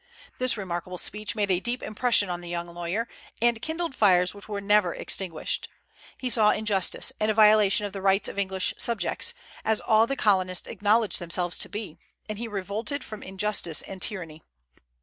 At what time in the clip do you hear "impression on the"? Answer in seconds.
1.83-2.49